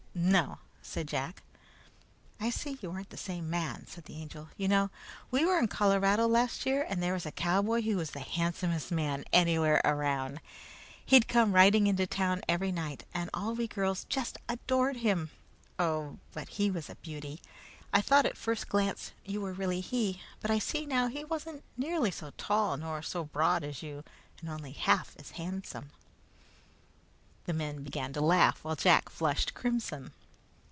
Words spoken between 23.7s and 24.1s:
you,